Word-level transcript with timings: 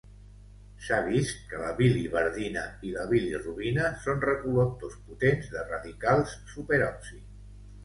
S'ha 0.85 0.95
vist 1.07 1.43
que 1.51 1.59
la 1.63 1.73
biliverdina 1.81 2.63
i 2.89 2.95
la 2.95 3.05
bilirubina 3.13 3.93
són 4.07 4.25
recol·lectors 4.31 4.99
potents 5.13 5.55
de 5.55 5.69
radicals 5.71 6.37
superòxid. 6.57 7.25